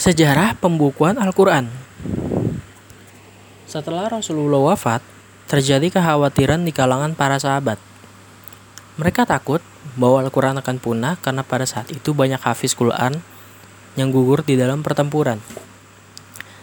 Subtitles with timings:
[0.00, 1.68] Sejarah pembukuan Al-Quran
[3.68, 5.04] Setelah Rasulullah wafat,
[5.44, 7.76] terjadi kekhawatiran di kalangan para sahabat.
[8.96, 9.60] Mereka takut
[10.00, 13.20] bahwa Al-Quran akan punah karena pada saat itu banyak hafiz Quran
[14.00, 15.36] yang gugur di dalam pertempuran.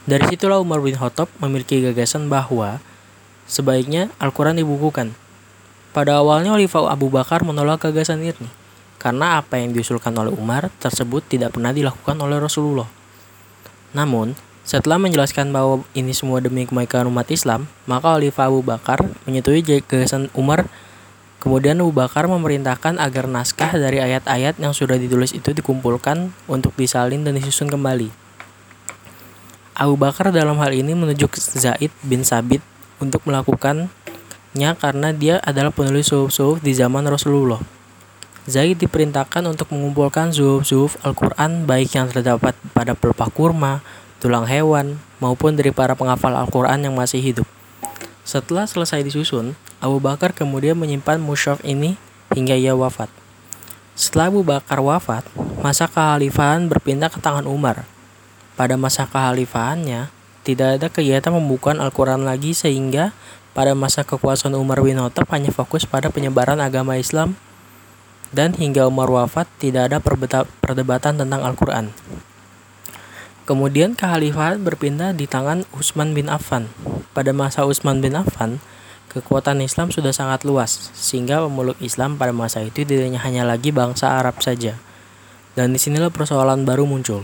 [0.09, 2.81] Dari situlah Umar bin Khattab memiliki gagasan bahwa
[3.45, 5.13] sebaiknya Al-Quran dibukukan.
[5.93, 8.49] Pada awalnya Khalifah Abu Bakar menolak gagasan ini
[8.97, 12.97] karena apa yang diusulkan oleh Umar tersebut tidak pernah dilakukan oleh Rasulullah.
[13.97, 19.65] Namun, setelah menjelaskan bahwa ini semua demi kebaikan umat Islam, maka Khalifah Abu Bakar menyetujui
[19.65, 20.69] gagasan Umar.
[21.41, 27.25] Kemudian Abu Bakar memerintahkan agar naskah dari ayat-ayat yang sudah ditulis itu dikumpulkan untuk disalin
[27.25, 28.13] dan disusun kembali.
[29.77, 32.61] Abu Bakar dalam hal ini menunjuk Zaid bin Sabit
[33.01, 33.89] untuk melakukannya
[34.77, 37.76] karena dia adalah penulis suhuf-suhuf di zaman Rasulullah.
[38.47, 43.83] Zaid diperintahkan untuk mengumpulkan zuhuf-zuhuf Al-Quran baik yang terdapat pada pelepah kurma,
[44.23, 47.43] tulang hewan, maupun dari para penghafal Al-Quran yang masih hidup.
[48.23, 51.99] Setelah selesai disusun, Abu Bakar kemudian menyimpan mushaf ini
[52.31, 53.11] hingga ia wafat.
[53.99, 55.27] Setelah Abu Bakar wafat,
[55.59, 57.83] masa kekhalifahan berpindah ke tangan Umar.
[58.55, 60.07] Pada masa kekhalifahannya,
[60.47, 63.11] tidak ada kegiatan pembukuan Al-Quran lagi sehingga
[63.51, 67.35] pada masa kekuasaan Umar bin Khattab hanya fokus pada penyebaran agama Islam
[68.35, 69.97] dan hingga Umar wafat tidak ada
[70.59, 71.95] perdebatan tentang Al-Quran.
[73.47, 76.67] Kemudian kekhalifahan berpindah di tangan Utsman bin Affan.
[77.15, 78.59] Pada masa Utsman bin Affan,
[79.07, 84.19] kekuatan Islam sudah sangat luas, sehingga pemeluk Islam pada masa itu tidak hanya lagi bangsa
[84.19, 84.75] Arab saja.
[85.55, 87.23] Dan di sinilah persoalan baru muncul.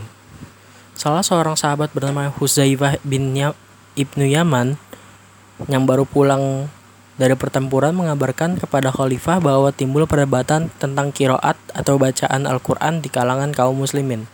[0.96, 3.36] Salah seorang sahabat bernama Huzaifah bin
[3.94, 4.80] Ibnu Yaman
[5.68, 6.72] yang baru pulang
[7.14, 13.54] dari pertempuran mengabarkan kepada khalifah bahwa timbul perdebatan tentang kiroat atau bacaan Al-Quran di kalangan
[13.54, 14.26] kaum muslimin.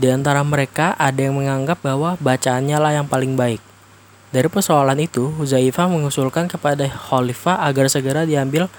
[0.00, 3.60] Di antara mereka ada yang menganggap bahwa bacaannya lah yang paling baik.
[4.30, 8.70] Dari persoalan itu, Huzaifah mengusulkan kepada khalifah agar segera diambil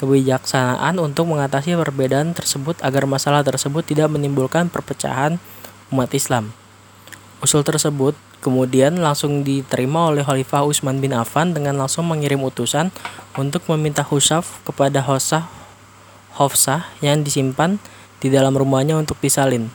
[0.00, 5.36] kebijaksanaan untuk mengatasi perbedaan tersebut agar masalah tersebut tidak menimbulkan perpecahan
[5.92, 6.54] umat Islam.
[7.42, 12.90] Usul tersebut kemudian langsung diterima oleh Khalifah Utsman bin Affan dengan langsung mengirim utusan
[13.38, 15.46] untuk meminta Husaf kepada Hosah
[16.34, 17.78] Hofsah yang disimpan
[18.18, 19.70] di dalam rumahnya untuk disalin.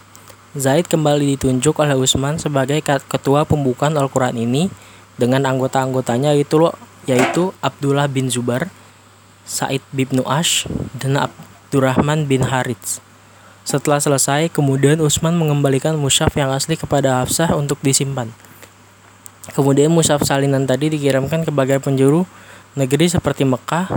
[0.58, 4.68] Zaid kembali ditunjuk oleh Utsman sebagai ketua pembukaan Al-Quran ini
[5.16, 6.68] dengan anggota-anggotanya itu
[7.06, 8.68] yaitu Abdullah bin Zubar,
[9.48, 10.68] Said bin Ash,
[10.98, 13.00] dan Abdurrahman bin Harits.
[13.68, 18.32] Setelah selesai, kemudian Utsman mengembalikan mushaf yang asli kepada Hafsah untuk disimpan.
[19.56, 22.28] Kemudian mushaf salinan tadi dikirimkan ke bagian penjuru
[22.76, 23.88] negeri seperti Mekah,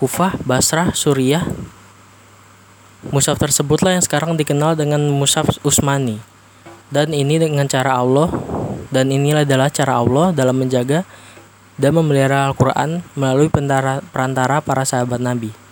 [0.00, 1.44] Kufah, Basrah, Suriah.
[3.08, 6.20] Mushaf tersebutlah yang sekarang dikenal dengan mushaf Utsmani.
[6.90, 8.28] Dan ini dengan cara Allah
[8.90, 11.06] dan inilah adalah cara Allah dalam menjaga
[11.80, 15.69] dan memelihara Al-Quran melalui perantara para sahabat Nabi.